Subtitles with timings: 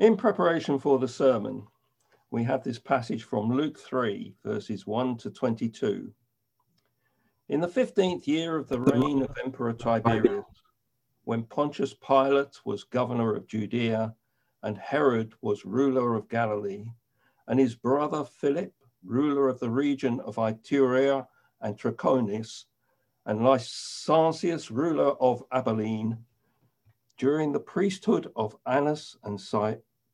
[0.00, 1.68] In preparation for the sermon,
[2.32, 6.12] we have this passage from Luke 3, verses 1 to 22.
[7.48, 10.44] In the 15th year of the reign of Emperor Tiberius,
[11.22, 14.16] when Pontius Pilate was governor of Judea
[14.64, 16.86] and Herod was ruler of Galilee,
[17.46, 18.74] and his brother Philip,
[19.04, 21.28] ruler of the region of Iturea
[21.60, 22.64] and Trachonis,
[23.26, 26.18] and Lysanias, ruler of Abilene,
[27.18, 29.40] during the priesthood of Annas and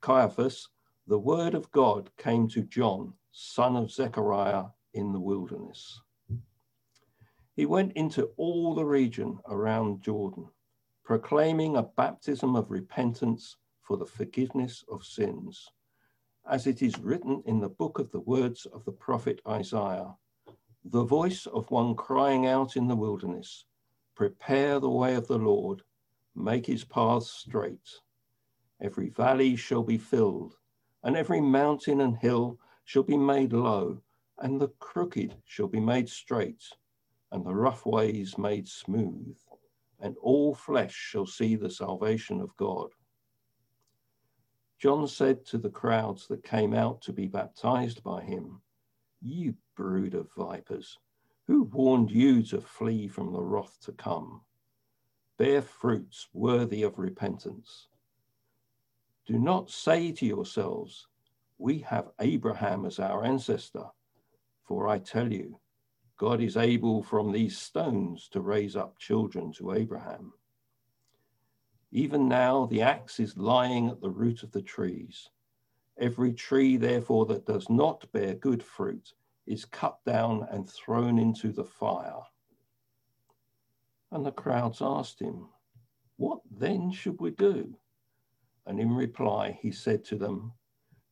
[0.01, 0.69] Caiaphas,
[1.07, 6.01] the word of God came to John, son of Zechariah, in the wilderness.
[7.55, 10.49] He went into all the region around Jordan,
[11.05, 15.69] proclaiming a baptism of repentance for the forgiveness of sins,
[16.49, 20.15] as it is written in the book of the words of the prophet Isaiah
[20.85, 23.67] the voice of one crying out in the wilderness,
[24.15, 25.83] Prepare the way of the Lord,
[26.35, 28.01] make his paths straight.
[28.81, 30.57] Every valley shall be filled,
[31.03, 34.03] and every mountain and hill shall be made low,
[34.39, 36.65] and the crooked shall be made straight,
[37.31, 39.37] and the rough ways made smooth,
[39.99, 42.91] and all flesh shall see the salvation of God.
[44.79, 48.63] John said to the crowds that came out to be baptized by him,
[49.21, 50.99] You brood of vipers,
[51.47, 54.41] who warned you to flee from the wrath to come?
[55.41, 57.89] Bear fruits worthy of repentance.
[59.25, 61.07] Do not say to yourselves,
[61.57, 63.87] We have Abraham as our ancestor,
[64.65, 65.59] for I tell you,
[66.19, 70.35] God is able from these stones to raise up children to Abraham.
[71.91, 75.31] Even now, the axe is lying at the root of the trees.
[75.99, 79.15] Every tree, therefore, that does not bear good fruit
[79.47, 82.21] is cut down and thrown into the fire.
[84.13, 85.49] And the crowds asked him,
[86.17, 87.79] What then should we do?
[88.67, 90.53] And in reply, he said to them,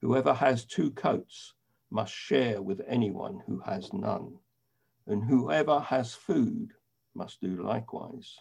[0.01, 1.55] Whoever has two coats
[1.91, 4.39] must share with anyone who has none,
[5.07, 6.73] and whoever has food
[7.15, 8.37] must do likewise.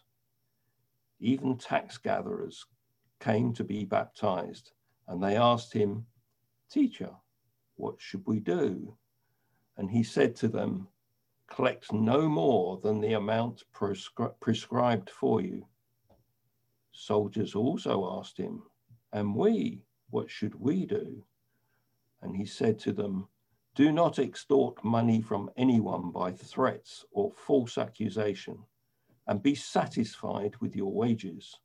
[1.20, 2.66] Even tax gatherers
[3.20, 4.72] came to be baptized,
[5.08, 6.06] and they asked him,
[6.70, 7.12] Teacher,
[7.76, 8.98] what should we do?
[9.78, 10.88] And he said to them,
[11.48, 15.66] Collect no more than the amount prescri- prescribed for you.
[16.92, 18.64] Soldiers also asked him,
[19.14, 21.24] And we, what should we do?
[22.22, 23.28] And he said to them,
[23.76, 28.58] Do not extort money from anyone by threats or false accusation,
[29.28, 31.60] and be satisfied with your wages.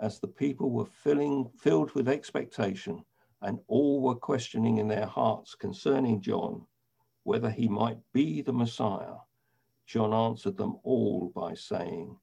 [0.00, 3.04] As the people were filling, filled with expectation,
[3.42, 6.66] and all were questioning in their hearts concerning John,
[7.26, 9.16] whether he might be the Messiah,
[9.84, 12.16] John answered them all by saying,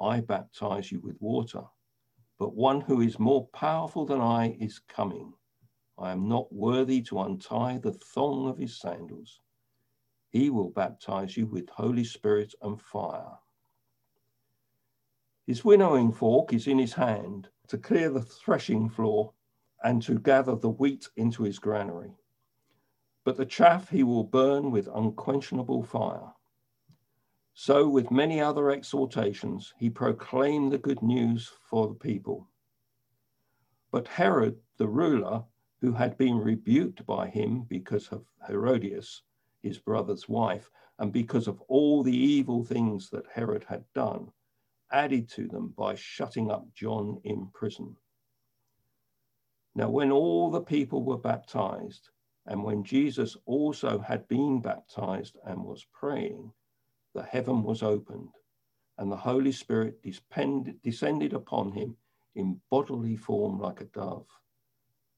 [0.00, 1.64] I baptize you with water,
[2.38, 5.34] but one who is more powerful than I is coming.
[5.98, 9.40] I am not worthy to untie the thong of his sandals.
[10.30, 13.36] He will baptize you with Holy Spirit and fire.
[15.46, 19.34] His winnowing fork is in his hand to clear the threshing floor
[19.84, 22.14] and to gather the wheat into his granary
[23.24, 26.32] but the chaff he will burn with unquenchable fire.
[27.52, 32.48] So, with many other exhortations, he proclaimed the good news for the people.
[33.90, 35.44] But Herod, the ruler,
[35.80, 39.22] who had been rebuked by him because of Herodias,
[39.62, 44.30] his brother's wife, and because of all the evil things that Herod had done,
[44.92, 47.96] added to them by shutting up John in prison.
[49.74, 52.10] Now, when all the people were baptized,
[52.50, 56.52] and when Jesus also had been baptized and was praying,
[57.14, 58.34] the heaven was opened,
[58.98, 60.02] and the Holy Spirit
[60.82, 61.96] descended upon him
[62.34, 64.26] in bodily form like a dove.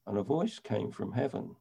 [0.07, 1.57] And a voice came from heaven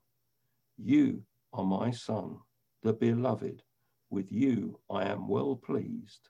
[0.77, 1.23] You
[1.53, 2.39] are my Son,
[2.83, 3.63] the beloved.
[4.09, 6.27] With you I am well pleased.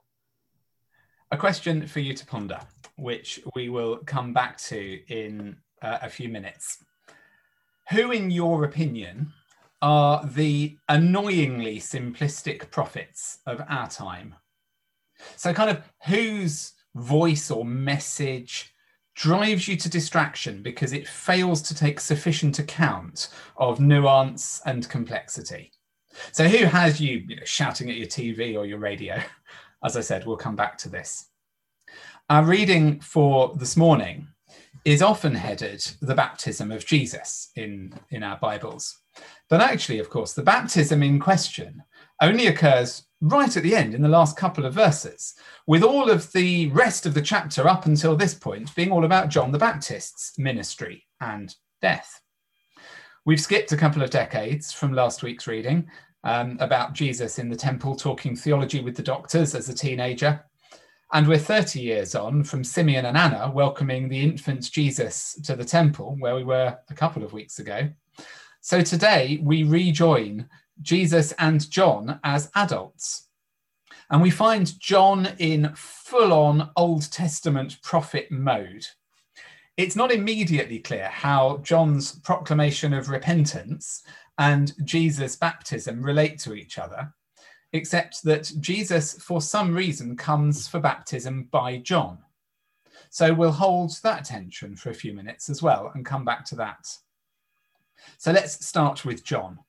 [1.32, 2.60] A question for you to ponder,
[2.96, 6.84] which we will come back to in uh, a few minutes.
[7.90, 9.34] Who, in your opinion,
[9.82, 14.36] are the annoyingly simplistic prophets of our time?
[15.36, 18.74] So, kind of whose voice or message
[19.16, 25.72] drives you to distraction because it fails to take sufficient account of nuance and complexity?
[26.32, 29.22] So, who has you, you know, shouting at your TV or your radio?
[29.84, 31.28] As I said, we'll come back to this.
[32.30, 34.28] Our reading for this morning
[34.84, 39.00] is often headed the baptism of Jesus in, in our Bibles.
[39.50, 41.84] But actually, of course, the baptism in question
[42.22, 45.36] only occurs right at the end in the last couple of verses,
[45.68, 49.30] with all of the rest of the chapter up until this point being all about
[49.30, 52.22] John the Baptist's ministry and death.
[53.26, 55.88] We've skipped a couple of decades from last week's reading
[56.24, 60.44] um, about Jesus in the temple talking theology with the doctors as a teenager.
[61.14, 65.66] And we're 30 years on from Simeon and Anna welcoming the infant Jesus to the
[65.66, 67.90] temple, where we were a couple of weeks ago.
[68.62, 70.48] So today we rejoin
[70.82, 73.28] Jesus and John as adults.
[74.10, 78.86] And we find John in full on Old Testament prophet mode
[79.78, 84.04] it's not immediately clear how John's proclamation of repentance
[84.38, 87.14] and Jesus' baptism relate to each other,
[87.74, 92.20] except that Jesus, for some reason, comes for baptism by John.
[93.10, 96.56] So we'll hold that tension for a few minutes as well and come back to
[96.56, 96.88] that.
[98.18, 99.60] So let's start with John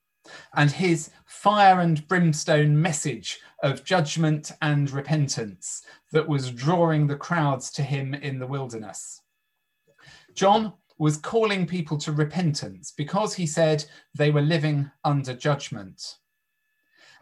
[0.54, 5.82] and his fire and brimstone message of judgment and repentance
[6.12, 9.20] that was drawing the crowds to him in the wilderness.
[10.34, 13.84] John was calling people to repentance because he said
[14.14, 16.18] they were living under judgment.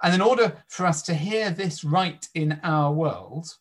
[0.02, 3.56] And in order for us to hear this right in our world,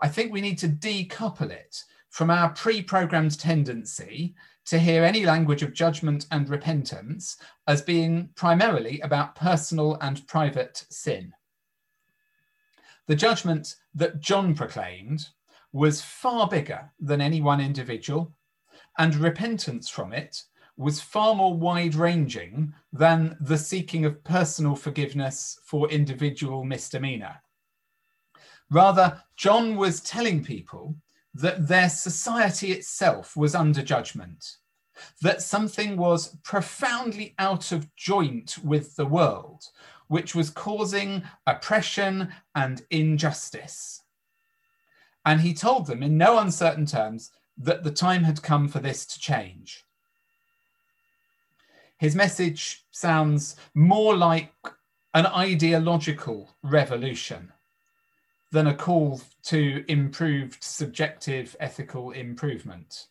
[0.00, 4.34] I think we need to decouple it from our pre programmed tendency
[4.66, 7.36] to hear any language of judgment and repentance
[7.68, 11.32] as being primarily about personal and private sin.
[13.06, 15.28] The judgment that John proclaimed
[15.72, 18.32] was far bigger than any one individual
[18.98, 20.42] and repentance from it
[20.76, 27.40] was far more wide ranging than the seeking of personal forgiveness for individual misdemeanor.
[28.70, 30.96] Rather, John was telling people
[31.34, 34.56] that their society itself was under judgment,
[35.22, 39.64] that something was profoundly out of joint with the world,
[40.08, 44.02] which was causing oppression and injustice.
[45.24, 49.06] And he told them in no uncertain terms that the time had come for this
[49.06, 49.85] to change.
[51.98, 54.52] His message sounds more like
[55.14, 57.52] an ideological revolution
[58.52, 63.06] than a call to improved subjective ethical improvement.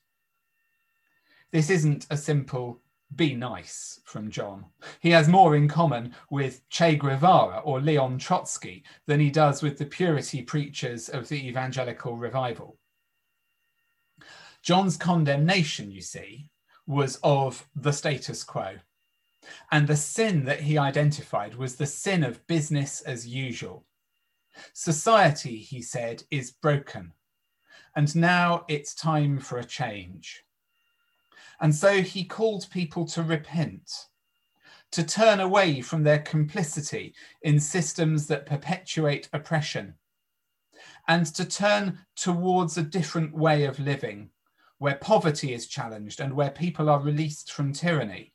[1.52, 2.82] This isn't a simple
[3.16, 4.66] be nice from John.
[5.00, 9.78] He has more in common with Che Guevara or Leon Trotsky than he does with
[9.78, 12.78] the purity preachers of the evangelical revival.
[14.62, 16.50] John's condemnation, you see,
[16.88, 18.76] was of the status quo.
[19.72, 23.86] And the sin that he identified was the sin of business as usual.
[24.74, 27.14] Society, he said, is broken.
[27.96, 30.44] And now it's time for a change.
[31.62, 33.92] And so he called people to repent,
[34.92, 39.94] to turn away from their complicity in systems that perpetuate oppression,
[41.08, 44.30] and to turn towards a different way of living
[44.78, 48.34] where poverty is challenged and where people are released from tyranny.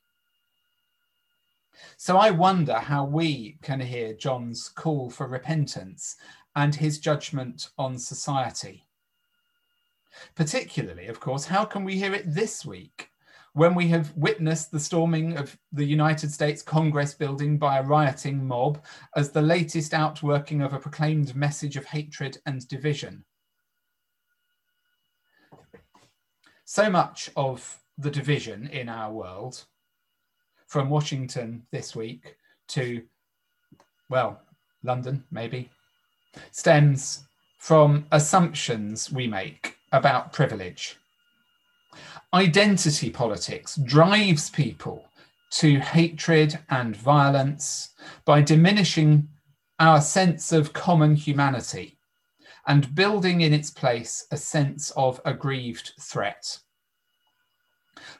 [1.96, 6.16] So I wonder how we can hear John's call for repentance
[6.56, 8.86] and his judgment on society.
[10.34, 13.10] Particularly, of course, how can we hear it this week
[13.52, 18.46] when we have witnessed the storming of the United States Congress building by a rioting
[18.46, 18.82] mob
[19.16, 23.24] as the latest outworking of a proclaimed message of hatred and division?
[26.70, 29.64] So much of the division in our world,
[30.68, 32.36] from Washington this week
[32.68, 33.02] to,
[34.08, 34.40] well,
[34.84, 35.68] London maybe,
[36.52, 37.24] stems
[37.58, 40.96] from assumptions we make about privilege.
[42.32, 45.06] Identity politics drives people
[45.54, 49.26] to hatred and violence by diminishing
[49.80, 51.98] our sense of common humanity
[52.70, 56.56] and building in its place a sense of aggrieved threat.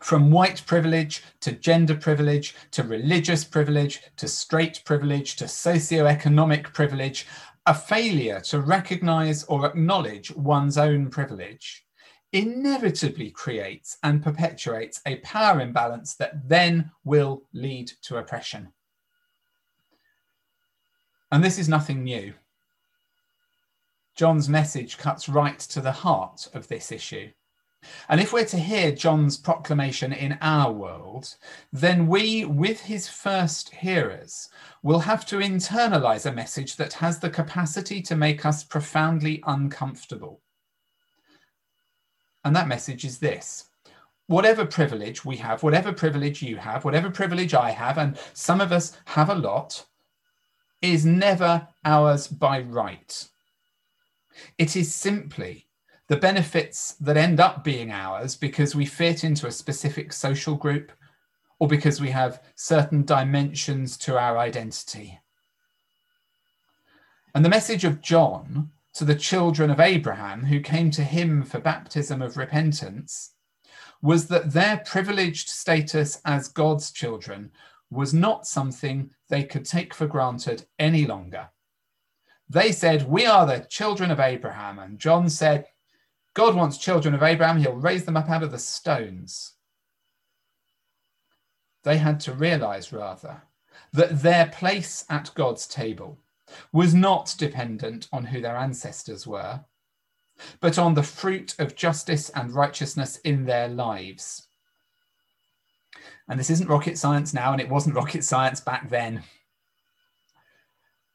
[0.00, 7.28] From white privilege to gender privilege to religious privilege to straight privilege to socioeconomic privilege,
[7.64, 11.86] a failure to recognize or acknowledge one's own privilege
[12.32, 18.72] inevitably creates and perpetuates a power imbalance that then will lead to oppression.
[21.30, 22.34] And this is nothing new.
[24.20, 27.30] John's message cuts right to the heart of this issue.
[28.10, 31.36] And if we're to hear John's proclamation in our world,
[31.72, 34.50] then we, with his first hearers,
[34.82, 40.42] will have to internalize a message that has the capacity to make us profoundly uncomfortable.
[42.44, 43.70] And that message is this
[44.26, 48.70] whatever privilege we have, whatever privilege you have, whatever privilege I have, and some of
[48.70, 49.86] us have a lot,
[50.82, 53.26] is never ours by right.
[54.58, 55.66] It is simply
[56.08, 60.92] the benefits that end up being ours because we fit into a specific social group
[61.60, 65.20] or because we have certain dimensions to our identity.
[67.34, 71.60] And the message of John to the children of Abraham who came to him for
[71.60, 73.34] baptism of repentance
[74.02, 77.52] was that their privileged status as God's children
[77.90, 81.50] was not something they could take for granted any longer.
[82.50, 84.80] They said, We are the children of Abraham.
[84.80, 85.66] And John said,
[86.34, 89.54] God wants children of Abraham, he'll raise them up out of the stones.
[91.84, 93.42] They had to realize, rather,
[93.92, 96.18] that their place at God's table
[96.72, 99.60] was not dependent on who their ancestors were,
[100.60, 104.48] but on the fruit of justice and righteousness in their lives.
[106.28, 109.22] And this isn't rocket science now, and it wasn't rocket science back then.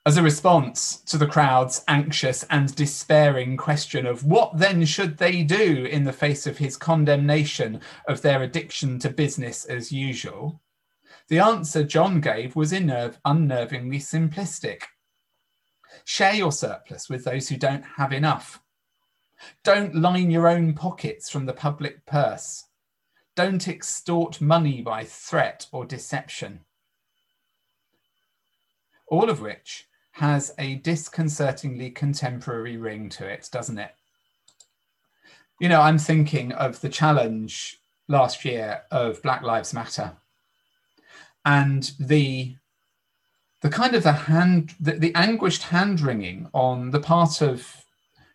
[0.07, 5.41] As a response to the crowd's anxious and despairing question of what then should they
[5.41, 10.61] do in the face of his condemnation of their addiction to business as usual,
[11.27, 14.83] the answer John gave was unnervingly simplistic.
[16.03, 18.61] Share your surplus with those who don't have enough.
[19.63, 22.65] Don't line your own pockets from the public purse.
[23.35, 26.59] Don't extort money by threat or deception.
[29.07, 33.93] All of which has a disconcertingly contemporary ring to it, doesn't it?
[35.59, 40.13] You know, I'm thinking of the challenge last year of Black Lives Matter
[41.43, 42.55] and the
[43.61, 47.83] the kind of the hand the, the anguished hand wringing on the part of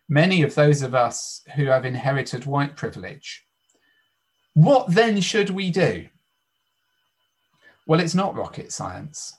[0.07, 3.43] many of those of us who have inherited white privilege.
[4.53, 6.09] What then should we do?
[7.87, 9.33] Well it's not rocket science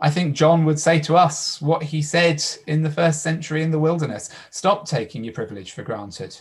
[0.00, 3.70] I think John would say to us what he said in the first century in
[3.70, 6.40] the wilderness stop taking your privilege for granted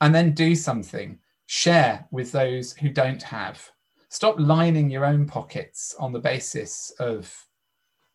[0.00, 3.70] and then do something, share with those who don't have.
[4.10, 7.46] Stop lining your own pockets on the basis of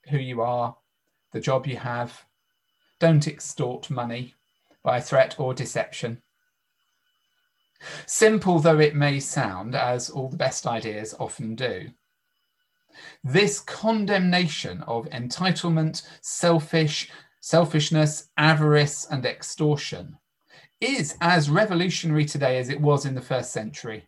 [0.10, 0.76] who you are,
[1.32, 2.26] the job you have.
[3.00, 4.34] Don't extort money
[4.84, 6.22] by threat or deception.
[8.06, 11.90] Simple though it may sound, as all the best ideas often do,
[13.24, 17.10] this condemnation of entitlement, selfish,
[17.42, 20.18] selfishness, avarice, and extortion
[20.82, 24.08] is as revolutionary today as it was in the first century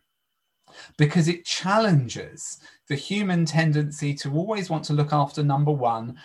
[0.98, 6.16] because it challenges the human tendency to always want to look after number one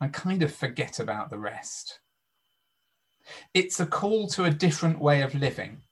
[0.00, 2.00] and kind of forget about the rest.
[3.54, 5.82] It's a call to a different way of living,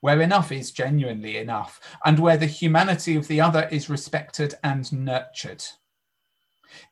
[0.00, 4.92] where enough is genuinely enough, and where the humanity of the other is respected and
[4.92, 5.64] nurtured.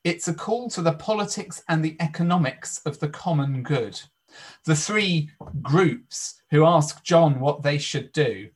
[0.03, 4.01] It's a call to the politics and the economics of the common good.
[4.65, 5.31] The three
[5.63, 8.49] groups who ask John what they should do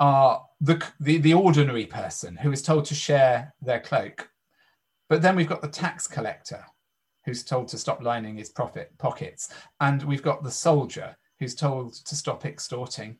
[0.00, 4.28] are the, the, the ordinary person who is told to share their cloak.
[5.08, 6.64] But then we've got the tax collector
[7.24, 9.50] who's told to stop lining his profit pockets.
[9.80, 13.18] And we've got the soldier who's told to stop extorting.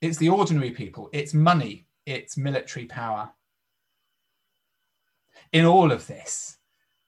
[0.00, 3.30] It's the ordinary people, it's money, it's military power.
[5.52, 6.58] In all of this,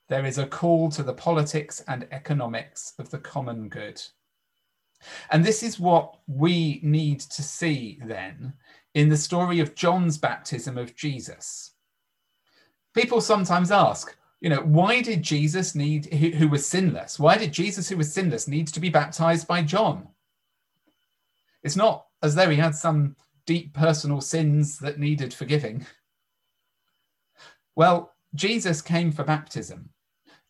[0.09, 4.03] there is a call to the politics and economics of the common good.
[5.31, 8.55] And this is what we need to see then
[8.95, 11.73] in the story of John's baptism of Jesus.
[12.93, 17.89] People sometimes ask, you know, why did Jesus need, who, was sinless, why did Jesus,
[17.89, 20.09] who was sinless, need to be baptized by John?
[21.63, 25.87] It's not as though he had some deep personal sins that needed forgiving.
[27.77, 29.91] Well, Jesus came for baptism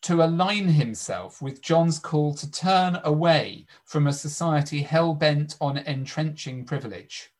[0.03, 5.77] to align himself with John's call to turn away from a society hell bent on
[5.77, 7.31] entrenching privilege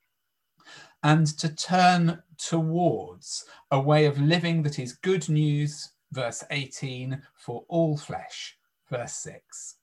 [1.04, 7.66] and to turn towards a way of living that is good news, verse 18, for
[7.68, 8.58] all flesh,
[8.90, 9.76] verse 6.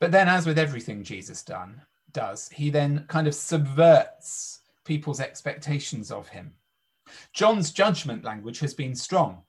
[0.00, 6.10] But then, as with everything Jesus done, does, he then kind of subverts people's expectations
[6.10, 6.52] of him.
[7.32, 9.42] John's judgment language has been strong.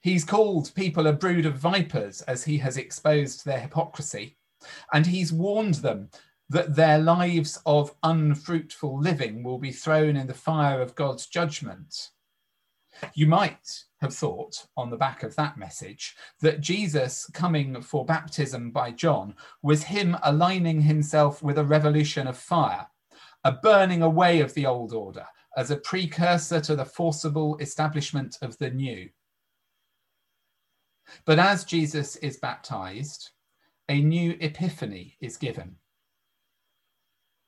[0.00, 4.36] He's called people a brood of vipers as he has exposed their hypocrisy,
[4.92, 6.08] and he's warned them
[6.48, 12.10] that their lives of unfruitful living will be thrown in the fire of God's judgment.
[13.14, 18.70] You might have thought, on the back of that message, that Jesus coming for baptism
[18.70, 22.86] by John was him aligning himself with a revolution of fire,
[23.44, 25.24] a burning away of the old order
[25.56, 29.08] as a precursor to the forcible establishment of the new.
[31.24, 33.30] But as Jesus is baptized,
[33.88, 35.76] a new epiphany is given.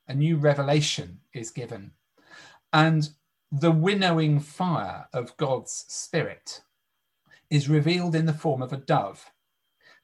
[0.07, 1.91] A new revelation is given.
[2.73, 3.09] And
[3.57, 6.63] the winnowing fire of God's Spirit
[7.51, 9.31] is revealed in the form of a dove,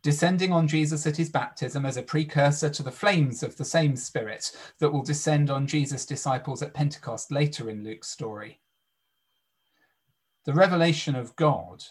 [0.03, 3.97] descending on Jesus at his baptism as a precursor to the flames of the same
[3.97, 8.61] Spirit that will descend on Jesus' disciples at Pentecost later in Luke's story.
[10.45, 11.83] The revelation of God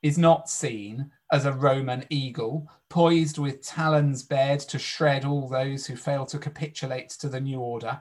[0.00, 5.86] is not seen as a Roman eagle poised with talons bared to shred all those
[5.86, 8.00] who fail to capitulate to the new order.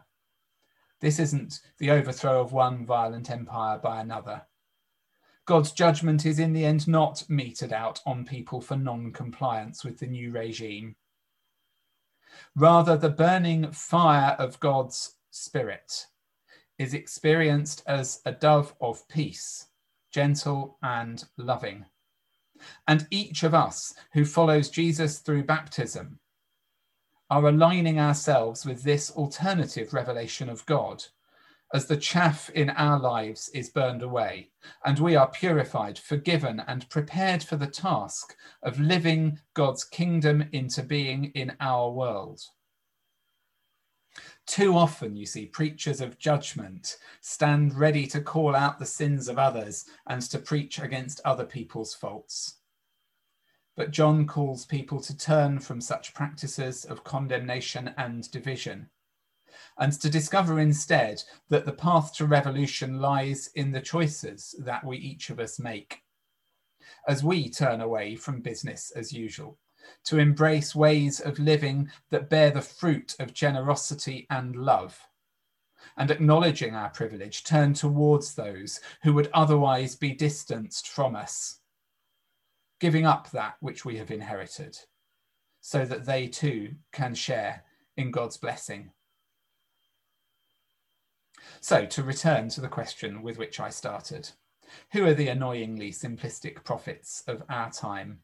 [1.02, 4.44] This isn't the overthrow of one violent empire by another.
[5.46, 9.98] God's judgment is in the end not meted out on people for non compliance with
[9.98, 10.96] the new regime.
[12.56, 16.06] Rather, the burning fire of God's Spirit
[16.78, 19.68] is experienced as a dove of peace,
[20.12, 21.84] gentle and loving.
[22.88, 26.20] And each of us who follows Jesus through baptism
[27.32, 31.06] are aligning ourselves with this alternative revelation of God
[31.74, 34.50] as the chaff in our lives is burned away,
[34.86, 40.84] and we are purified, forgiven, and prepared for the task of living God's kingdom into
[40.84, 42.42] being in our world.
[44.46, 49.40] Too often, you see, preachers of judgment stand ready to call out the sins of
[49.40, 52.58] others and to preach against other people's faults.
[53.76, 58.90] But John calls people to turn from such practices of condemnation and division
[59.78, 64.98] and to discover instead that the path to revolution lies in the choices that we
[64.98, 66.04] each of us make.
[67.08, 69.58] As we turn away from business as usual,
[70.06, 75.00] to embrace ways of living that bear the fruit of generosity and love,
[75.98, 81.61] and acknowledging our privilege, turn towards those who would otherwise be distanced from us,
[82.82, 84.78] giving up that which we have inherited,
[85.62, 87.64] so that they too can share
[87.96, 88.92] in God's blessing
[91.64, 94.30] so, to return to the question with which I started
[94.94, 98.22] who are the annoyingly simplistic prophets of our time?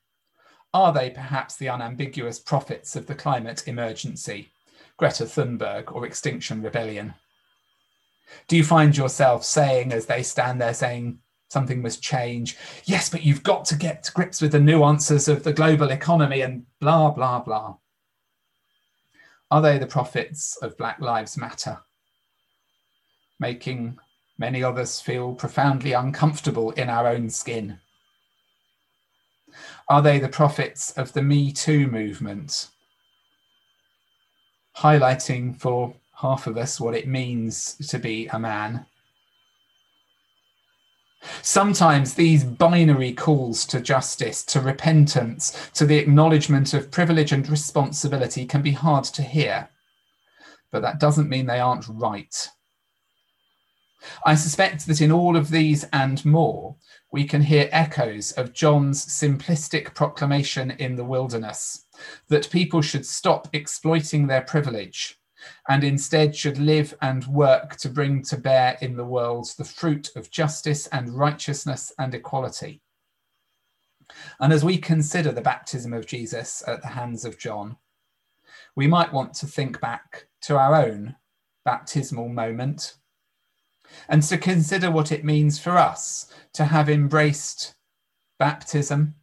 [0.73, 4.49] Are they perhaps the unambiguous prophets of the climate emergency,
[4.95, 7.13] Greta Thunberg or Extinction Rebellion?
[8.47, 13.23] Do you find yourself saying, as they stand there saying, something must change, yes, but
[13.23, 17.11] you've got to get to grips with the nuances of the global economy and blah,
[17.11, 17.75] blah, blah?
[19.49, 21.79] Are they the prophets of Black Lives Matter?
[23.39, 23.97] making
[24.37, 27.79] many of us feel profoundly uncomfortable in our own skin?
[29.89, 32.69] Are they the prophets of the Me Too movement,
[34.77, 38.85] highlighting for half of us what it means to be a man?
[41.41, 48.45] Sometimes these binary calls to justice, to repentance, to the acknowledgement of privilege and responsibility
[48.45, 49.69] can be hard to hear,
[50.71, 52.49] but that doesn't mean they aren't right.
[54.25, 56.75] I suspect that in all of these and more,
[57.11, 61.85] we can hear echoes of John's simplistic proclamation in the wilderness
[62.29, 65.17] that people should stop exploiting their privilege
[65.69, 70.09] and instead should live and work to bring to bear in the world the fruit
[70.15, 72.81] of justice and righteousness and equality.
[74.39, 77.77] And as we consider the baptism of Jesus at the hands of John,
[78.75, 81.15] we might want to think back to our own
[81.65, 82.95] baptismal moment
[84.07, 87.75] and to consider what it means for us to have embraced
[88.39, 89.15] baptism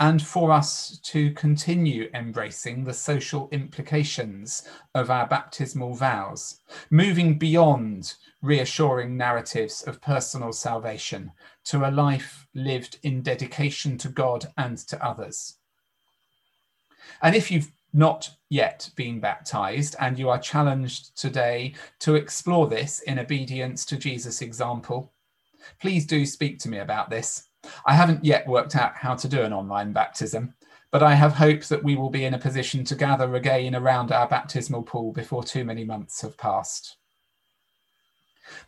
[0.00, 8.14] and for us to continue embracing the social implications of our baptismal vows, moving beyond
[8.42, 11.30] reassuring narratives of personal salvation
[11.64, 15.58] to a life lived in dedication to God and to others.
[17.22, 23.00] And if you've not yet been baptized, and you are challenged today to explore this
[23.00, 25.12] in obedience to Jesus' example,
[25.80, 27.48] please do speak to me about this.
[27.86, 30.54] I haven't yet worked out how to do an online baptism,
[30.90, 34.12] but I have hope that we will be in a position to gather again around
[34.12, 36.96] our baptismal pool before too many months have passed.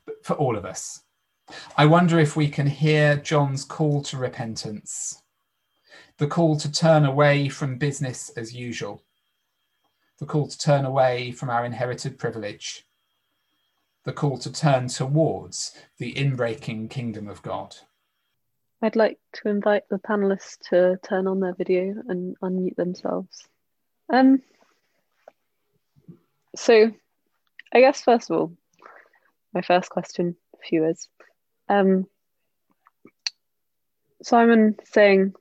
[0.05, 1.03] But for all of us,
[1.77, 5.23] I wonder if we can hear John's call to repentance,
[6.19, 9.03] the call to turn away from business as usual
[10.19, 12.87] the call to turn away from our inherited privilege,
[14.05, 17.77] the call to turn towards the inbreaking kingdom of God.
[18.83, 23.49] I'd like to invite the panelists to turn on their video and unmute themselves.
[24.13, 24.43] Um,
[26.55, 26.93] so,
[27.73, 28.53] I guess first of all,
[29.55, 31.09] my first question for you is
[31.69, 32.07] um,
[34.23, 35.35] Simon saying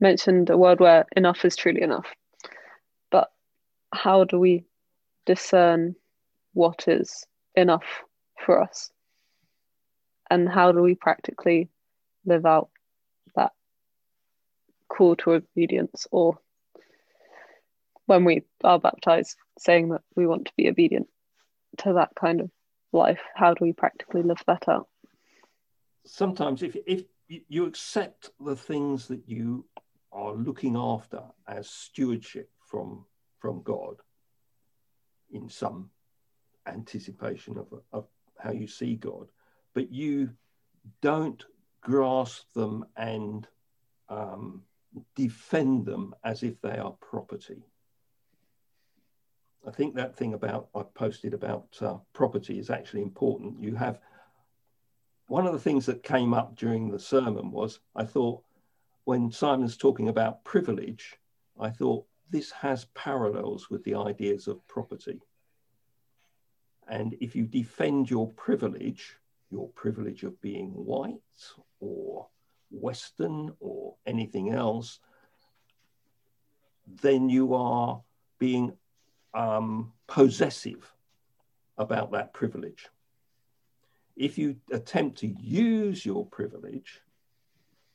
[0.00, 2.06] mentioned a world where enough is truly enough.
[3.10, 3.30] But
[3.92, 4.64] how do we
[5.24, 5.96] discern
[6.52, 7.84] what is enough
[8.44, 8.90] for us?
[10.30, 11.70] And how do we practically
[12.28, 12.70] live out
[13.34, 13.52] that
[14.88, 16.38] call to obedience or
[18.06, 21.08] when we are baptized saying that we want to be obedient
[21.78, 22.50] to that kind of
[22.92, 24.88] life how do we practically live that out?
[26.06, 29.66] Sometimes if if you accept the things that you
[30.12, 33.04] are looking after as stewardship from
[33.38, 33.96] from god
[35.30, 35.90] in some
[36.66, 38.06] anticipation of, of
[38.38, 39.28] how you see god
[39.74, 40.30] but you
[41.02, 41.44] don't
[41.80, 43.46] grasp them and
[44.08, 44.62] um,
[45.14, 47.62] defend them as if they are property
[49.68, 53.60] I think that thing about I posted about uh, property is actually important.
[53.60, 54.00] You have
[55.26, 58.42] one of the things that came up during the sermon was I thought
[59.04, 61.16] when Simon's talking about privilege,
[61.60, 65.20] I thought this has parallels with the ideas of property.
[66.88, 69.16] And if you defend your privilege,
[69.50, 71.20] your privilege of being white
[71.80, 72.26] or
[72.70, 75.00] Western or anything else,
[77.02, 78.02] then you are
[78.38, 78.72] being
[79.34, 80.90] um, possessive
[81.76, 82.88] about that privilege.
[84.16, 87.00] If you attempt to use your privilege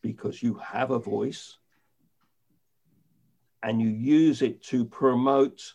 [0.01, 1.57] because you have a voice
[3.61, 5.73] and you use it to promote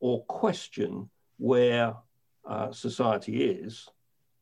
[0.00, 1.08] or question
[1.38, 1.94] where
[2.46, 3.88] uh, society is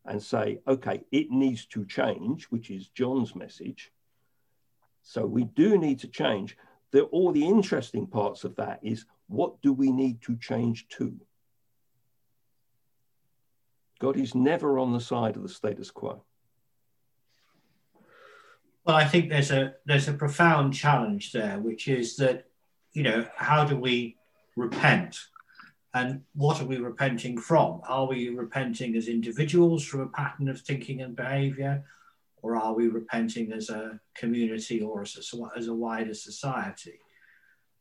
[0.07, 3.93] and say, okay, it needs to change, which is John's message.
[5.03, 6.57] So we do need to change.
[6.90, 11.14] The, all the interesting parts of that is what do we need to change to?
[13.99, 16.23] God is never on the side of the status quo.
[18.85, 22.45] Well, I think there's a there's a profound challenge there, which is that
[22.93, 24.17] you know how do we
[24.57, 25.19] repent,
[25.94, 27.80] and what are we repenting from?
[27.88, 31.85] Are we repenting as individuals from a pattern of thinking and behaviour,
[32.42, 36.98] or are we repenting as a community or as a, as a wider society?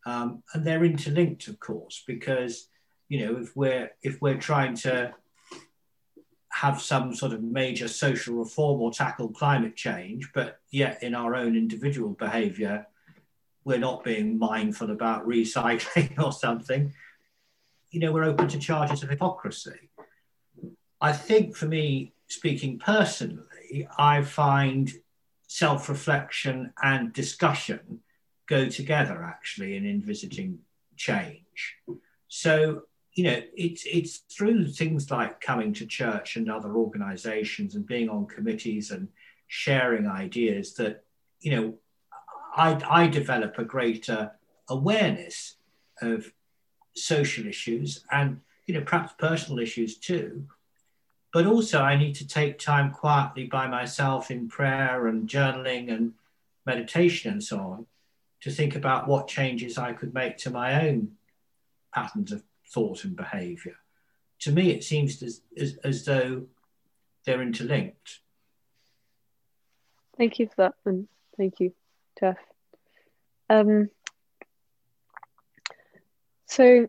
[0.06, 2.67] um, and they're interlinked, of course, because
[3.10, 5.13] you know if we're if we're trying to
[6.49, 11.36] have some sort of major social reform or tackle climate change, but yet in our
[11.36, 12.86] own individual behaviour,
[13.65, 16.93] we're not being mindful about recycling or something.
[17.93, 19.91] You know, we're open to charges of hypocrisy.
[20.99, 24.91] I think for me, speaking personally, I find
[25.47, 27.99] self reflection and discussion
[28.47, 30.58] go together actually in envisaging
[30.95, 31.77] change.
[32.29, 32.82] So,
[33.13, 38.10] you know, it's it's through things like coming to church and other organizations and being
[38.10, 39.08] on committees and
[39.47, 41.03] sharing ideas that,
[41.41, 41.73] you know,
[42.56, 44.32] I, I develop a greater
[44.67, 45.58] awareness
[46.01, 46.32] of
[46.95, 50.45] social issues and, you know, perhaps personal issues too.
[51.32, 56.13] But also, I need to take time quietly by myself in prayer and journaling and
[56.65, 57.86] meditation and so on
[58.41, 61.13] to think about what changes I could make to my own
[61.93, 63.75] patterns of thought and behavior.
[64.41, 66.43] To me, it seems as, as, as though
[67.25, 68.19] they're interlinked.
[70.17, 71.73] Thank you for that, and thank you,
[72.19, 72.38] Jeff.
[73.49, 73.89] Um,
[76.45, 76.88] so,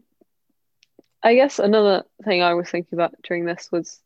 [1.23, 4.01] I guess another thing I was thinking about during this was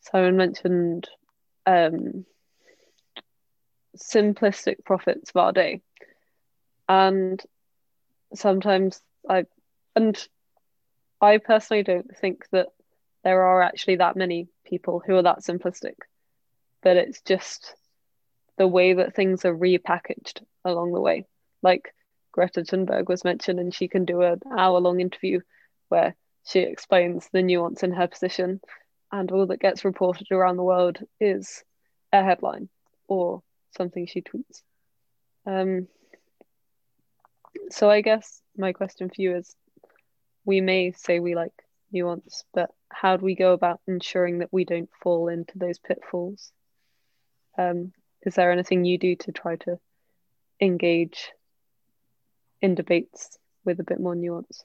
[0.00, 1.08] Simon mentioned
[1.66, 2.24] um,
[3.96, 5.80] simplistic prophets of our day
[6.88, 7.42] and
[8.34, 9.46] sometimes I
[9.96, 10.16] and
[11.20, 12.68] I personally don't think that
[13.22, 15.94] there are actually that many people who are that simplistic,
[16.82, 17.74] but it's just
[18.58, 21.24] the way that things are repackaged along the way.
[21.62, 21.94] Like
[22.34, 25.40] Greta Thunberg was mentioned, and she can do an hour long interview
[25.88, 28.60] where she explains the nuance in her position,
[29.12, 31.62] and all that gets reported around the world is
[32.12, 32.68] a headline
[33.06, 33.40] or
[33.76, 34.62] something she tweets.
[35.46, 35.86] Um,
[37.70, 39.54] so I guess my question for you is
[40.44, 41.52] we may say we like
[41.92, 46.50] nuance, but how do we go about ensuring that we don't fall into those pitfalls?
[47.56, 47.92] Um,
[48.22, 49.78] is there anything you do to try to
[50.60, 51.30] engage
[52.64, 54.64] in debates with a bit more nuance?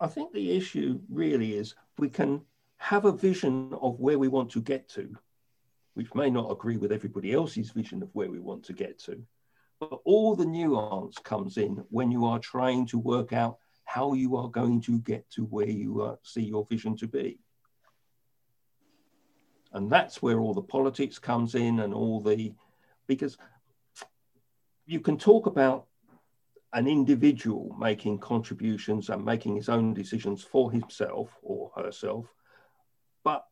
[0.00, 2.40] I think the issue really is we can
[2.78, 5.14] have a vision of where we want to get to,
[5.92, 9.22] which may not agree with everybody else's vision of where we want to get to.
[9.78, 14.36] But all the nuance comes in when you are trying to work out how you
[14.36, 17.38] are going to get to where you uh, see your vision to be.
[19.74, 22.54] And that's where all the politics comes in and all the,
[23.06, 23.36] because
[24.86, 25.86] you can talk about
[26.72, 32.26] an individual making contributions and making his own decisions for himself or herself.
[33.22, 33.46] But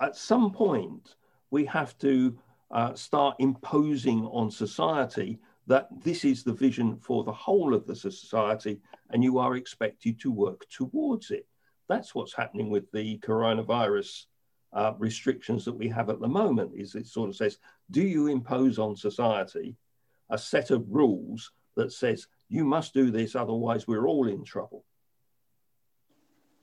[0.00, 1.16] at some point,
[1.50, 2.38] we have to
[2.70, 7.96] uh, start imposing on society that this is the vision for the whole of the
[7.96, 11.46] society and you are expected to work towards it.
[11.88, 14.26] That's what's happening with the coronavirus
[14.72, 17.58] uh, restrictions that we have at the moment is it sort of says,
[17.90, 19.76] do you impose on society
[20.30, 24.84] a set of rules that says you must do this, otherwise we're all in trouble.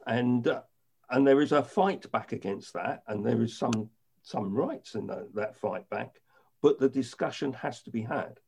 [0.05, 0.61] And uh,
[1.09, 3.89] and there is a fight back against that, and there is some
[4.21, 6.15] some rights in the, that fight back,
[6.61, 8.39] but the discussion has to be had.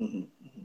[0.00, 0.18] Mm-hmm.
[0.18, 0.64] mm-hmm.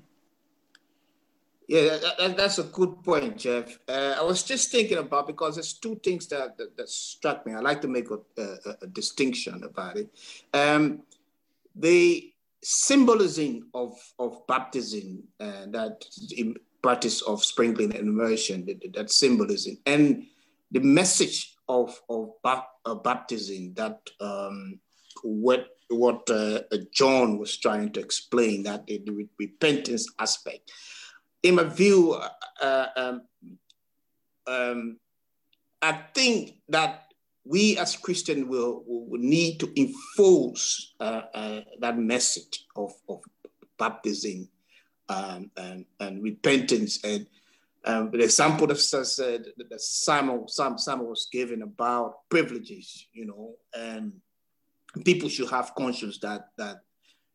[1.68, 3.80] Yeah, that, that's a good point, Jeff.
[3.88, 7.54] Uh, I was just thinking about because there's two things that, that, that struck me.
[7.54, 10.10] I like to make a, a, a distinction about it.
[10.54, 11.02] Um,
[11.75, 12.31] the
[12.63, 16.03] symbolism of, of baptism, uh, that
[16.81, 20.23] practice of sprinkling and immersion, that, that, symbolism, and
[20.71, 24.79] the message of, of uh, baptism that um,
[25.23, 26.61] what, what uh,
[26.91, 30.71] John was trying to explain, that the, the repentance aspect.
[31.43, 32.29] In my view, uh,
[32.61, 33.21] uh, um,
[34.47, 34.97] um,
[35.81, 37.05] I think that
[37.45, 43.21] we as Christians will, will need to enforce uh, uh, that message of, of
[43.77, 44.49] baptism
[45.10, 47.03] um, and, and repentance.
[47.03, 47.27] And
[47.86, 54.13] um, the example that said that Simon, Simon was given about privileges, you know, and
[55.03, 56.77] people should have conscience that that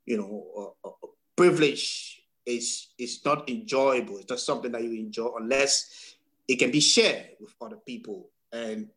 [0.07, 4.19] you know uh, uh, privilege is is not enjoyable.
[4.19, 6.17] It's not something that you enjoy unless
[6.49, 8.89] it can be shared with other people and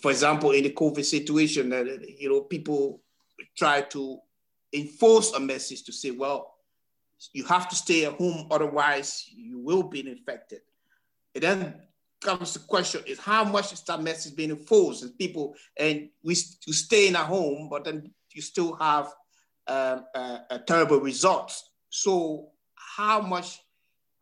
[0.00, 1.84] for example, in the COVID situation, uh,
[2.18, 3.02] you know, people
[3.56, 4.18] try to
[4.72, 6.54] enforce a message to say, well,
[7.32, 10.60] you have to stay at home, otherwise you will be infected.
[11.34, 11.74] It then
[12.20, 15.02] comes the question is how much is that message being enforced?
[15.02, 19.12] And people, and we you staying at home, but then you still have
[19.66, 21.70] um, a, terrible results.
[21.90, 23.60] So how much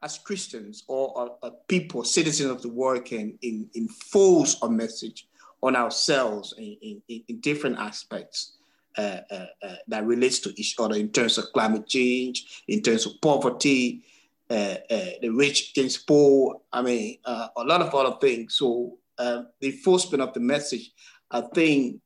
[0.03, 5.27] as Christians or, or, or, people, citizens of the world can in, enforce a message
[5.63, 8.55] on ourselves in, in, in different aspects
[8.99, 13.07] uh, uh, uh, that relates to each other in terms of climate change, in terms
[13.07, 14.03] of poverty,
[14.51, 18.57] uh, uh, the rich against poor, I mean, uh, a lot of other things.
[18.57, 20.91] So um, the enforcement of the message,
[21.31, 22.01] I think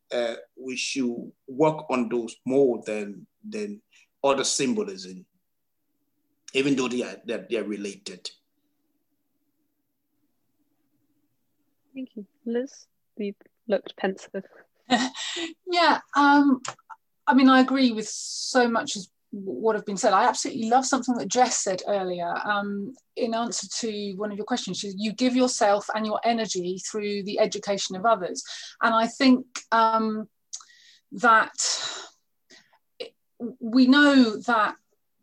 [0.56, 3.82] we should work on those more than, than
[4.22, 5.26] other symbolism,
[6.52, 8.30] even though they are, they're, they're related.
[11.92, 12.26] Thank you.
[12.44, 12.86] Liz?
[13.16, 13.34] You
[13.68, 14.44] looked pensive.
[15.66, 16.60] yeah, um,
[17.26, 20.12] I mean, I agree with so much as what have been said.
[20.12, 24.46] I absolutely love something that Jess said earlier um, in answer to one of your
[24.46, 24.84] questions.
[24.84, 28.42] You give yourself and your energy through the education of others.
[28.82, 30.28] And I think um,
[31.12, 31.56] that
[33.60, 34.76] we know that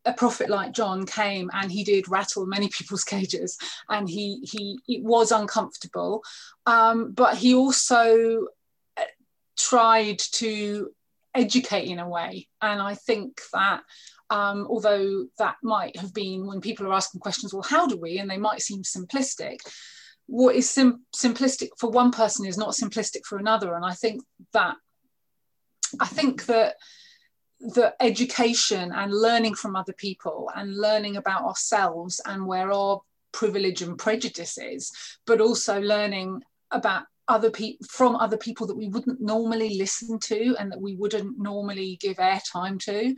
[0.06, 3.58] a prophet like John came and he did rattle many people's cages
[3.90, 6.24] and he he it was uncomfortable.
[6.66, 8.48] Um, but he also
[8.98, 9.04] uh,
[9.58, 10.92] tried to
[11.36, 12.48] educate in a way.
[12.62, 13.82] And I think that
[14.30, 18.20] um, although that might have been when people are asking questions well how do we?
[18.20, 19.58] And they might seem simplistic.
[20.26, 23.76] What is sim- simplistic for one person is not simplistic for another.
[23.76, 24.22] And I think
[24.54, 24.76] that
[26.00, 26.76] I think that
[27.64, 33.82] the education and learning from other people and learning about ourselves and where our privilege
[33.82, 34.92] and prejudice is,
[35.26, 40.56] but also learning about other people from other people that we wouldn't normally listen to
[40.60, 43.16] and that we wouldn't normally give airtime to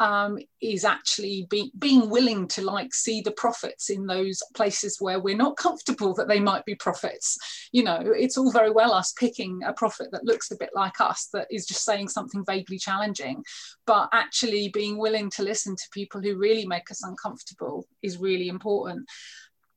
[0.00, 5.18] um, is actually be, being willing to like see the prophets in those places where
[5.18, 7.36] we're not comfortable that they might be prophets.
[7.72, 11.00] You know, it's all very well us picking a prophet that looks a bit like
[11.00, 13.42] us, that is just saying something vaguely challenging,
[13.86, 18.48] but actually being willing to listen to people who really make us uncomfortable is really
[18.48, 19.06] important.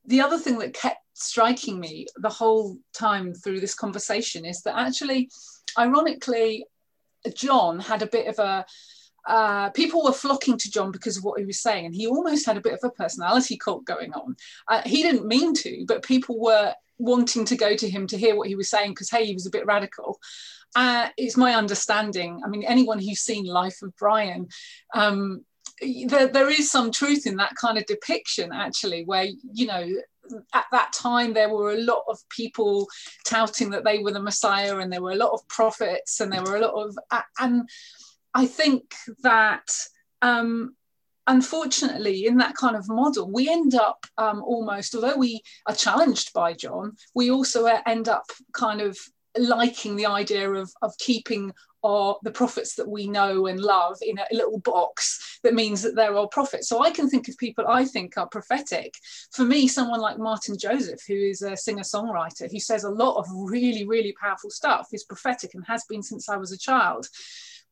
[0.04, 4.78] The other thing that kept striking me the whole time through this conversation is that
[4.78, 5.30] actually,
[5.78, 6.66] ironically,
[7.34, 8.64] John had a bit of a
[9.26, 12.46] uh, people were flocking to John because of what he was saying, and he almost
[12.46, 14.36] had a bit of a personality cult going on.
[14.68, 18.36] Uh, he didn't mean to, but people were wanting to go to him to hear
[18.36, 20.18] what he was saying because hey, he was a bit radical.
[20.74, 22.40] Uh, it's my understanding.
[22.44, 24.48] I mean, anyone who's seen Life of Brian,
[24.94, 25.44] um,
[26.06, 29.88] there, there is some truth in that kind of depiction, actually, where you know
[30.54, 32.86] at that time there were a lot of people
[33.26, 36.42] touting that they were the messiah and there were a lot of prophets and there
[36.42, 36.96] were a lot of
[37.40, 37.68] and
[38.34, 39.70] I think that
[40.22, 40.74] um,
[41.26, 46.32] unfortunately, in that kind of model, we end up um, almost, although we are challenged
[46.32, 48.98] by John, we also end up kind of
[49.36, 51.52] liking the idea of, of keeping
[51.84, 55.96] our, the prophets that we know and love in a little box that means that
[55.96, 56.68] they're all prophets.
[56.68, 58.94] So I can think of people I think are prophetic.
[59.32, 63.16] For me, someone like Martyn Joseph, who is a singer songwriter, who says a lot
[63.16, 67.08] of really, really powerful stuff, is prophetic and has been since I was a child.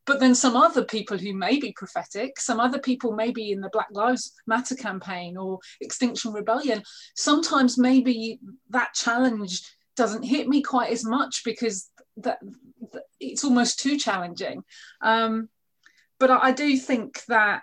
[0.06, 3.70] But then some other people who may be prophetic, some other people maybe in the
[3.72, 6.82] Black Lives Matter campaign or Extinction Rebellion,
[7.16, 9.62] sometimes maybe that challenge
[9.96, 12.38] doesn't hit me quite as much because that,
[12.92, 14.64] that it's almost too challenging.
[15.02, 15.48] Um,
[16.18, 17.62] but I, I do think that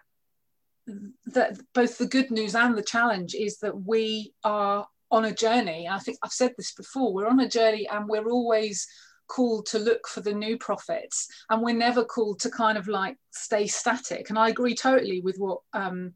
[1.26, 5.88] that both the good news and the challenge is that we are on a journey.
[5.90, 7.14] I think I've said this before.
[7.14, 8.88] We're on a journey, and we're always
[9.28, 13.18] called to look for the new prophets, and we're never called to kind of like
[13.32, 14.30] stay static.
[14.30, 16.14] And I agree totally with what um,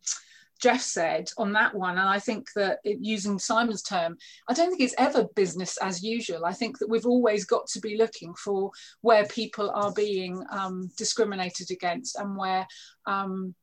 [0.61, 1.97] Jeff said on that one.
[1.97, 6.03] And I think that it, using Simon's term, I don't think it's ever business as
[6.03, 6.45] usual.
[6.45, 8.71] I think that we've always got to be looking for
[9.01, 12.67] where people are being um, discriminated against and where.
[13.05, 13.55] Um,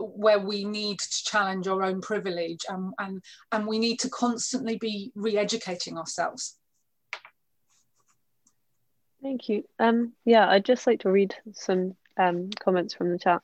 [0.00, 3.20] where we need to challenge our own privilege and, and,
[3.50, 6.57] and we need to constantly be re-educating ourselves.
[9.22, 9.64] Thank you.
[9.78, 13.42] Um, yeah, I'd just like to read some um, comments from the chat.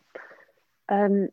[0.89, 1.29] Um,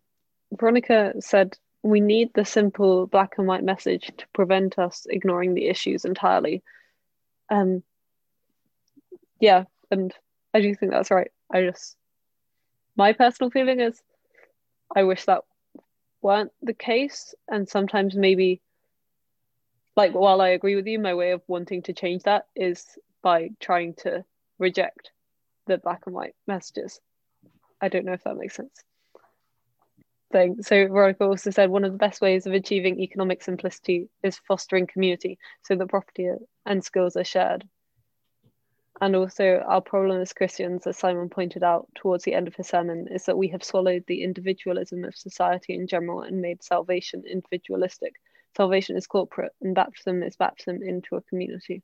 [0.51, 5.67] Veronica said, We need the simple black and white message to prevent us ignoring the
[5.67, 6.63] issues entirely.
[7.49, 7.83] Um,
[9.39, 10.13] yeah, and
[10.53, 11.31] I do think that's right.
[11.51, 11.95] I just,
[12.95, 14.01] my personal feeling is,
[14.95, 15.43] I wish that
[16.21, 17.35] weren't the case.
[17.47, 18.61] And sometimes maybe,
[19.95, 22.85] like, while I agree with you, my way of wanting to change that is
[23.21, 24.25] by trying to
[24.61, 25.11] reject
[25.67, 26.99] the black and white messages.
[27.81, 28.83] I don't know if that makes sense
[30.31, 30.61] thing.
[30.61, 34.87] So Veronica also said one of the best ways of achieving economic simplicity is fostering
[34.87, 36.29] community so that property
[36.65, 37.67] and skills are shared.
[38.99, 42.67] And also our problem as Christians, as Simon pointed out towards the end of his
[42.67, 47.23] sermon, is that we have swallowed the individualism of society in general and made salvation
[47.29, 48.13] individualistic.
[48.55, 51.81] Salvation is corporate and baptism is baptism into a community.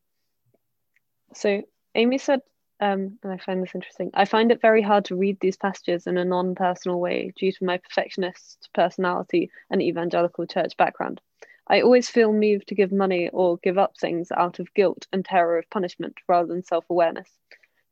[1.33, 1.63] So
[1.95, 2.41] Amy said
[2.79, 4.11] um, and I find this interesting.
[4.13, 7.51] I find it very hard to read these passages in a non personal way due
[7.51, 11.19] to my perfectionist personality and evangelical church background.
[11.67, 15.25] I always feel moved to give money or give up things out of guilt and
[15.25, 17.29] terror of punishment rather than self awareness.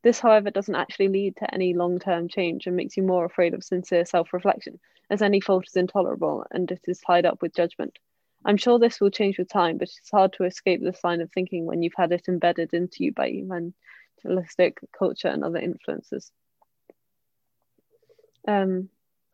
[0.02, 3.54] This, however, doesn't actually lead to any long term change and makes you more afraid
[3.54, 4.78] of sincere self reflection,
[5.10, 7.98] as any fault is intolerable and it is tied up with judgment.
[8.44, 11.32] I'm sure this will change with time, but it's hard to escape this line of
[11.32, 13.74] thinking when you've had it embedded into you by even
[14.24, 16.30] holistic culture and other influences.
[18.46, 18.88] Um,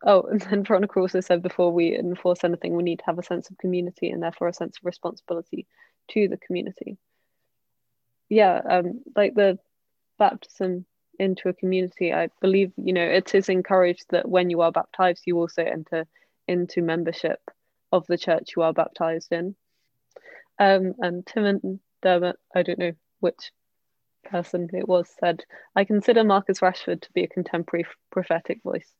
[0.05, 3.23] oh, and then Veronica also said before we enforce anything, we need to have a
[3.23, 5.67] sense of community and therefore a sense of responsibility
[6.11, 6.97] to the community.
[8.29, 9.59] Yeah, um, like the
[10.17, 10.85] baptism
[11.19, 15.23] into a community, I believe, you know, it is encouraged that when you are baptized,
[15.25, 16.07] you also enter
[16.47, 17.39] into membership
[17.91, 19.55] of the church you are baptized in.
[20.59, 23.51] Um, and Tim and Dermot, I don't know which
[24.23, 25.43] person it was said,
[25.75, 28.91] I consider Marcus Rashford to be a contemporary prophetic voice.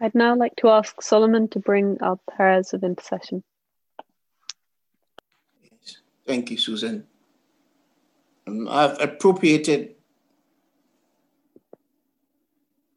[0.00, 3.42] I'd now like to ask Solomon to bring our prayers of intercession.
[6.26, 7.06] Thank you, Susan.
[8.46, 9.94] Um, I've appropriated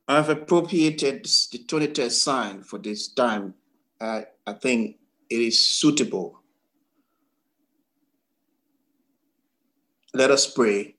[0.10, 3.54] I've appropriated the 23rd sign for this time.
[4.00, 4.98] Uh, I think
[5.30, 6.42] it is suitable
[10.14, 10.96] Let us pray.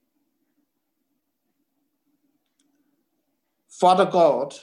[3.69, 4.55] Father God,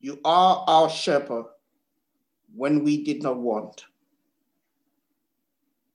[0.00, 1.46] you are our shepherd
[2.54, 3.84] when we did not want.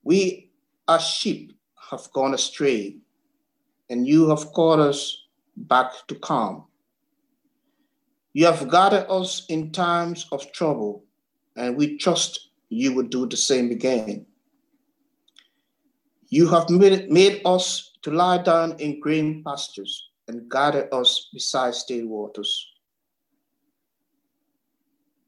[0.04, 0.50] We,
[0.88, 1.52] as sheep,
[1.90, 2.96] have gone astray,
[3.90, 6.64] and you have called us back to calm.
[8.32, 11.04] You have guided us in times of trouble,
[11.56, 14.26] and we trust you would do the same again.
[16.32, 22.06] You have made, us to lie down in green pastures and guided us beside still
[22.06, 22.72] waters.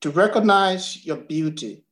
[0.00, 1.84] To recognize your beauty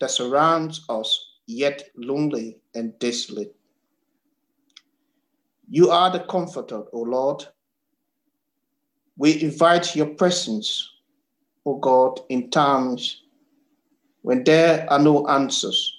[0.00, 3.56] that surrounds us, yet lonely and desolate.
[5.70, 7.46] You are the comforter, O Lord.
[9.16, 10.90] We invite your presence,
[11.64, 13.22] O God, in times
[14.20, 15.97] when there are no answers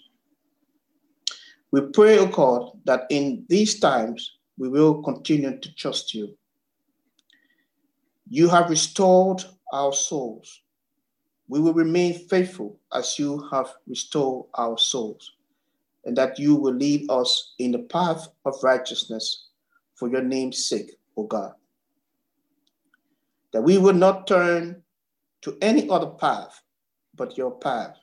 [1.72, 6.36] we pray, O God, that in these times we will continue to trust you.
[8.28, 10.62] You have restored our souls.
[11.48, 15.32] We will remain faithful as you have restored our souls,
[16.06, 19.48] and that you will lead us in the path of righteousness
[19.96, 21.54] for your name's sake, O God.
[23.54, 24.82] That we will not turn
[25.42, 26.62] to any other path
[27.16, 27.98] but your path,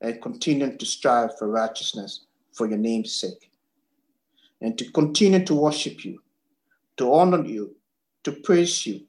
[0.00, 2.26] and continue to strive for righteousness
[2.58, 3.50] for your name's sake,
[4.60, 6.20] and to continue to worship you,
[6.96, 7.76] to honor you,
[8.24, 9.02] to praise you,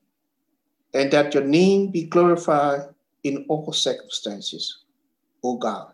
[0.93, 2.81] and that your name be glorified
[3.23, 4.85] in all circumstances,
[5.43, 5.93] O God.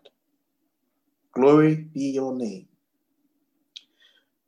[1.32, 2.68] Glory be your name.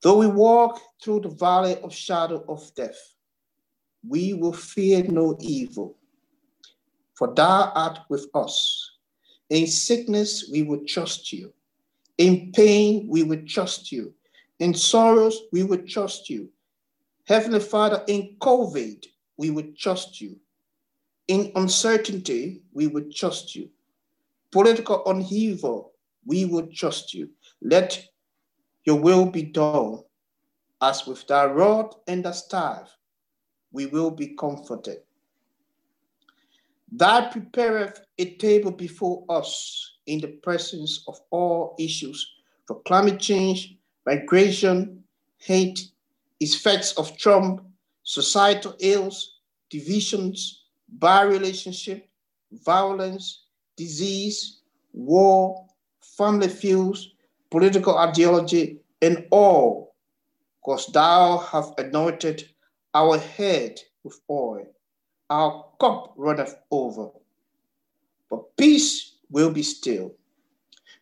[0.02, 3.14] Though we walk through the valley of shadow of death,
[4.06, 5.96] we will fear no evil,
[7.14, 8.92] for thou art with us.
[9.50, 11.52] In sickness, we will trust you.
[12.18, 14.12] In pain, we will trust you.
[14.58, 16.50] In sorrows, we will trust you.
[17.26, 19.06] Heavenly Father, in COVID,
[19.36, 20.36] we would trust you.
[21.28, 23.70] In uncertainty, we would trust you.
[24.50, 25.92] Political upheaval,
[26.26, 27.30] we would trust you.
[27.62, 28.02] Let
[28.84, 30.02] your will be done.
[30.80, 32.96] As with thy rod and thy staff,
[33.72, 34.98] we will be comforted.
[36.92, 42.26] Thou prepareth a table before us in the presence of all issues
[42.66, 43.76] for climate change,
[44.06, 45.04] migration,
[45.38, 45.90] hate,
[46.40, 47.62] effects of Trump,
[48.02, 52.08] societal ills, divisions, bad relationship,
[52.52, 53.44] violence,
[53.76, 54.60] disease,
[54.92, 55.66] war,
[56.00, 57.12] family feuds,
[57.50, 59.94] political ideology, and all,
[60.60, 62.48] because thou hast anointed
[62.94, 64.66] our head with oil.
[65.30, 67.10] Our cup runneth over.
[68.30, 70.14] But peace will be still.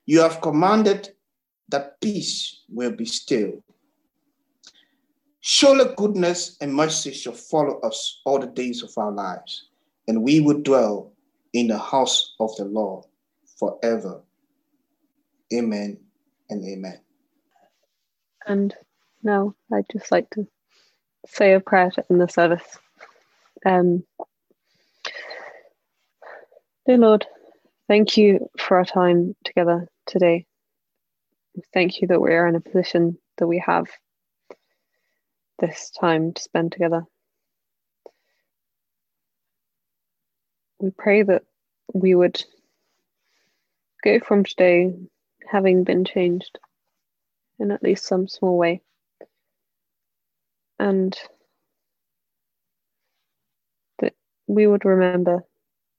[0.04, 1.10] You have commanded
[1.68, 3.62] that peace will be still.
[5.40, 9.68] Surely goodness and mercy shall follow us all the days of our lives,
[10.08, 11.12] and we will dwell
[11.52, 13.04] in the house of the Lord
[13.58, 14.22] forever.
[15.54, 15.98] Amen
[16.50, 17.00] and amen.
[18.46, 18.74] And
[19.22, 20.46] now I'd just like to
[21.26, 22.78] say a prayer in the service.
[23.66, 24.04] Um,
[26.86, 27.26] dear Lord,
[27.88, 30.46] thank you for our time together today.
[31.74, 33.86] Thank you that we are in a position that we have
[35.58, 37.02] this time to spend together.
[40.78, 41.42] We pray that
[41.92, 42.40] we would
[44.04, 44.94] go from today
[45.50, 46.56] having been changed
[47.58, 48.82] in at least some small way.
[50.78, 51.18] And
[54.00, 54.14] that
[54.46, 55.44] we would remember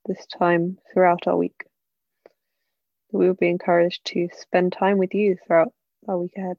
[0.06, 1.66] this time throughout our week.
[3.12, 5.74] We would be encouraged to spend time with you throughout
[6.08, 6.58] our week ahead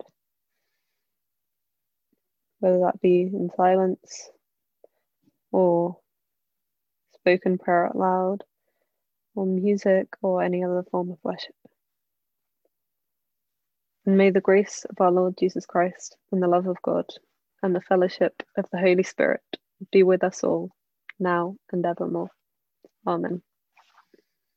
[2.61, 4.31] whether that be in silence
[5.53, 5.97] or
[7.15, 8.45] spoken prayer out loud
[9.35, 11.55] or music or any other form of worship.
[14.07, 17.07] And may the grace of our Lord Jesus Christ and the love of God
[17.63, 19.43] and the fellowship of the Holy Spirit
[19.93, 20.71] be with us all
[21.21, 22.31] now and evermore.
[23.07, 23.43] Amen.